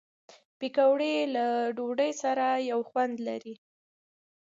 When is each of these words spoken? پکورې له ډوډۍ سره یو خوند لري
پکورې 0.59 1.13
له 1.35 1.45
ډوډۍ 1.75 2.11
سره 2.23 2.45
یو 2.69 2.79
خوند 2.89 3.15
لري 3.27 3.55